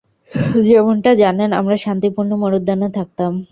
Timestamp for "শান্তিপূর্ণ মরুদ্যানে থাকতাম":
1.77-3.31